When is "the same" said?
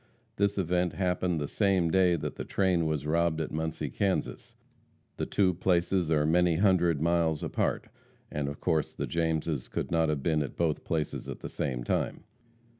1.39-1.91, 11.41-11.83